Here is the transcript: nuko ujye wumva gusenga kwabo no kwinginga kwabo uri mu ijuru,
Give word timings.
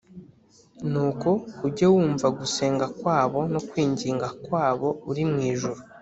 nuko 0.91 1.29
ujye 1.67 1.85
wumva 1.93 2.27
gusenga 2.39 2.85
kwabo 2.99 3.39
no 3.53 3.59
kwinginga 3.69 4.27
kwabo 4.45 4.87
uri 5.09 5.23
mu 5.31 5.39
ijuru, 5.51 5.79